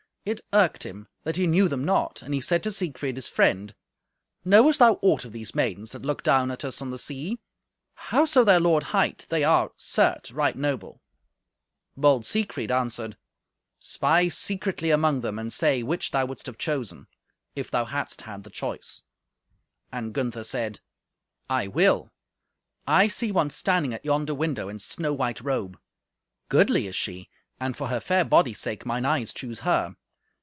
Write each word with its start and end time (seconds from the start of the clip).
It 0.23 0.39
irked 0.53 0.83
him 0.85 1.07
that 1.23 1.35
he 1.37 1.47
knew 1.47 1.67
them 1.67 1.83
not, 1.83 2.21
and 2.21 2.31
he 2.31 2.41
said 2.41 2.61
to 2.61 2.71
Siegfried, 2.71 3.15
his 3.15 3.27
friend, 3.27 3.73
"Knowest 4.45 4.77
thou 4.77 4.99
aught 5.01 5.25
of 5.25 5.31
these 5.31 5.55
maidens 5.55 5.93
that 5.93 6.03
look 6.05 6.21
down 6.21 6.51
at 6.51 6.63
us 6.63 6.79
on 6.79 6.91
the 6.91 6.99
sea? 6.99 7.39
Howso 7.95 8.43
their 8.45 8.59
lord 8.59 8.83
hight, 8.93 9.25
they 9.31 9.43
are, 9.43 9.71
certes, 9.77 10.31
right 10.31 10.55
noble." 10.55 11.01
Bold 11.97 12.23
Siegfried 12.27 12.69
answered, 12.69 13.17
"Spy 13.79 14.27
secretly 14.27 14.91
among 14.91 15.21
them, 15.21 15.39
and 15.39 15.51
say 15.51 15.81
which 15.81 16.11
thou 16.11 16.27
wouldst 16.27 16.45
have 16.45 16.59
chosen, 16.59 17.07
if 17.55 17.71
thou 17.71 17.85
hadst 17.85 18.21
had 18.21 18.43
the 18.43 18.51
choice." 18.51 19.01
And 19.91 20.13
Gunther 20.13 20.43
said, 20.43 20.81
"I 21.49 21.65
will. 21.65 22.11
I 22.85 23.07
see 23.07 23.31
one 23.31 23.49
standing 23.49 23.91
at 23.91 24.05
yonder 24.05 24.35
window 24.35 24.69
in 24.69 24.77
snow 24.77 25.13
white 25.13 25.41
robe. 25.41 25.79
Goodly 26.47 26.85
is 26.85 26.95
she, 26.95 27.27
and 27.59 27.75
for 27.75 27.87
her 27.87 27.99
fair 27.99 28.23
body's 28.23 28.59
sake, 28.59 28.85
mine 28.85 29.03
eyes 29.05 29.33
choose 29.33 29.61
her. 29.61 29.95